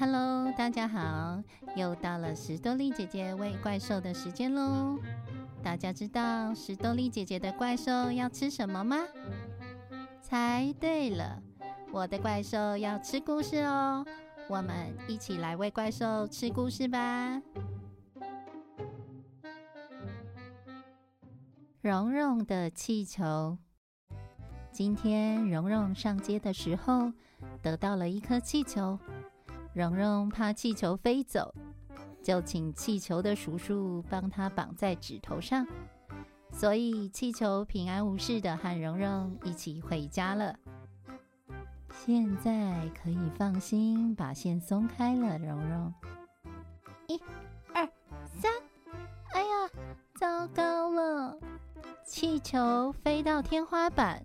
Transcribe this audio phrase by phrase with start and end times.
[0.00, 1.42] Hello，大家好，
[1.76, 4.98] 又到了石多丽姐姐喂怪兽的时间喽。
[5.62, 8.96] 大家知道石多丽姐姐的怪兽要吃什么吗？
[10.22, 11.42] 猜对了，
[11.92, 14.02] 我的怪兽要吃故事哦。
[14.48, 14.74] 我们
[15.06, 17.42] 一起来喂怪兽吃故事吧。
[21.82, 23.58] 蓉蓉的气球。
[24.72, 27.12] 今天蓉蓉上街的时候，
[27.60, 28.98] 得到了一颗气球。
[29.72, 31.54] 蓉蓉怕气球飞走，
[32.22, 35.66] 就请气球的叔叔帮她绑在指头上，
[36.52, 40.58] 所以气球平安无事的和蓉蓉一起回家了。
[41.92, 45.94] 现在可以放心把线松开了，蓉蓉。
[47.06, 47.20] 一、
[47.74, 47.88] 二、
[48.24, 48.50] 三，
[49.32, 49.70] 哎呀，
[50.14, 51.38] 糟糕了！
[52.04, 54.24] 气球飞到天花板，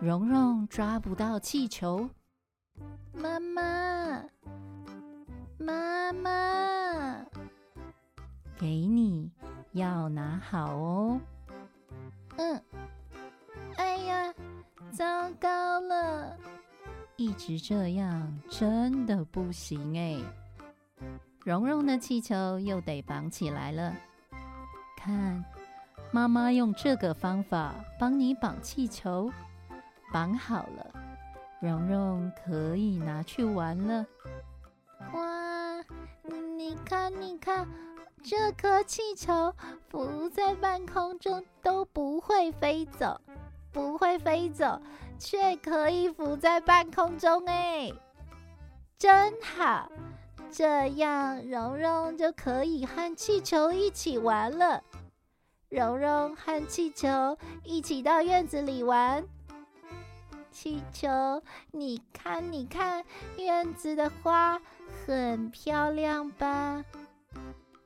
[0.00, 2.08] 蓉蓉抓不到气球。
[3.12, 4.22] 妈妈，
[5.66, 7.26] 妈妈，
[8.56, 9.28] 给你，
[9.72, 11.20] 要拿好哦。
[12.36, 12.62] 嗯，
[13.76, 14.32] 哎呀，
[14.92, 15.04] 糟
[15.40, 16.38] 糕了！
[17.16, 20.22] 一直这样真的不行哎。
[21.44, 23.92] 蓉蓉的气球又得绑起来了。
[24.96, 25.44] 看，
[26.12, 29.28] 妈妈用这个方法帮你绑气球，
[30.12, 30.94] 绑好了。
[31.60, 34.06] 蓉蓉可以拿去玩了。
[35.12, 35.55] 哇，
[36.56, 37.68] 你看，你看，
[38.22, 39.54] 这颗气球
[39.90, 43.20] 浮在半空中都不会飞走，
[43.70, 44.80] 不会飞走，
[45.18, 47.92] 却可以浮在半空中，哎，
[48.98, 49.92] 真好！
[50.50, 54.82] 这样蓉蓉就可以和气球一起玩了。
[55.68, 59.22] 蓉蓉和气球一起到院子里玩。
[60.56, 63.04] 气球，你看，你看，
[63.36, 64.58] 院子的花
[65.04, 66.82] 很漂亮吧？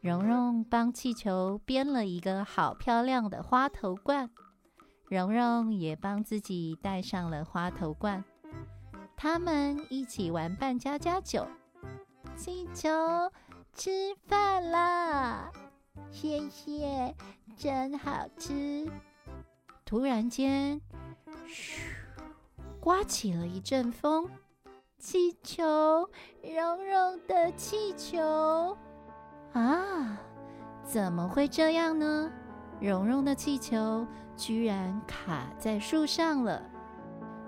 [0.00, 4.30] 蓉蓉帮气球编了一个好漂亮的花头冠，
[5.08, 8.22] 蓉蓉也帮自己戴上了花头冠。
[9.16, 11.44] 他们一起玩扮家家酒。
[12.36, 12.88] 气球，
[13.74, 15.50] 吃饭啦！
[16.12, 17.12] 谢谢，
[17.56, 18.88] 真好吃。
[19.84, 20.80] 突然间，
[21.48, 21.91] 嘘。
[22.82, 24.28] 刮起了一阵风，
[24.98, 25.62] 气球，
[26.42, 28.76] 绒绒的气球
[29.52, 30.18] 啊！
[30.82, 32.28] 怎么会这样呢？
[32.80, 34.04] 绒绒的气球
[34.36, 36.60] 居然卡在树上了。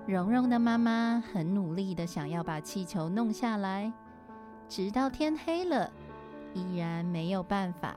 [0.06, 3.92] 绒绒的妈妈很努力的想要把气球弄下来，
[4.68, 5.90] 直到天黑了，
[6.52, 7.96] 依然没有办法。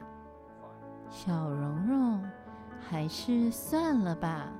[1.11, 2.31] 小绒绒，
[2.89, 4.51] 还是算了吧。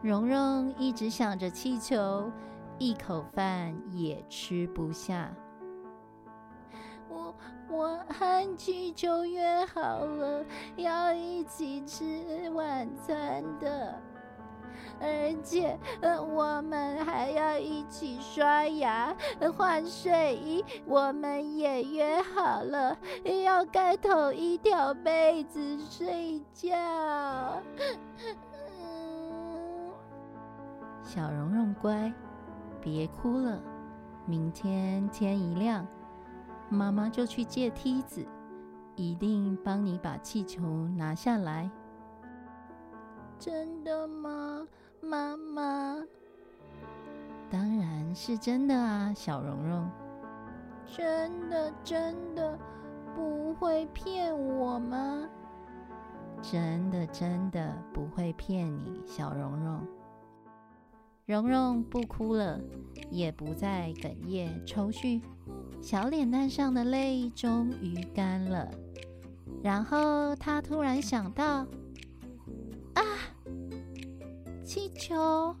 [0.00, 2.30] 蓉蓉一直想着气球，
[2.78, 5.28] 一口饭也吃不下。
[7.08, 7.34] 我
[7.68, 10.44] 我和气球约好了
[10.76, 14.00] 要一起吃晚餐的，
[15.00, 19.16] 而且，我们还要一起刷牙、
[19.56, 20.64] 换睡衣。
[20.86, 22.96] 我们也约好了
[23.44, 26.70] 要盖同一条被子睡觉。
[31.02, 32.12] 小蓉蓉乖，
[32.80, 33.60] 别哭了。
[34.26, 35.86] 明天天一亮，
[36.68, 38.26] 妈妈就去借梯子，
[38.94, 41.70] 一定帮你把气球拿下来。
[43.38, 44.66] 真的吗，
[45.00, 45.96] 妈妈？
[47.50, 49.90] 当然是真的啊，小蓉蓉。
[50.86, 52.58] 真的真的
[53.14, 55.26] 不会骗我吗？
[56.42, 59.86] 真的真的不会骗你，小蓉蓉。
[61.28, 62.58] 蓉蓉不哭了，
[63.10, 65.20] 也不再哽咽抽搐，
[65.82, 68.66] 小脸蛋上的泪终于干了。
[69.62, 71.66] 然后她突然想到：
[72.94, 73.04] 啊，
[74.64, 75.54] 气球，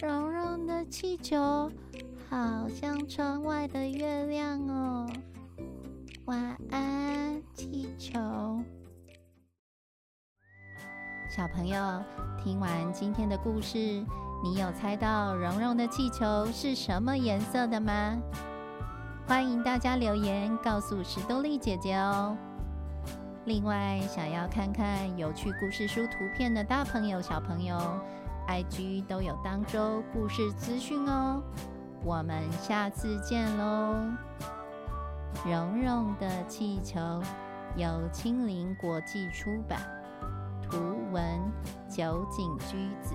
[0.00, 1.68] 蓉蓉的气球，
[2.28, 5.10] 好像窗外的月亮哦。
[6.26, 8.12] 晚安，气球。
[11.28, 12.00] 小朋友，
[12.44, 14.04] 听完今天的故事。
[14.42, 18.16] 你有猜到蓉蓉的气球是什么颜色的吗？
[19.26, 22.34] 欢迎大家留言告诉石多丽姐姐哦。
[23.44, 27.78] 另外，想要看看有趣故事书图片的大朋友、小朋友
[28.48, 31.42] ，IG 都有当周故事资讯哦。
[32.02, 33.94] 我们下次见喽！
[35.44, 36.98] 蓉蓉的气球
[37.76, 39.78] 由青林国际出版，
[40.62, 40.78] 图
[41.12, 41.22] 文
[41.90, 43.14] 九井居子。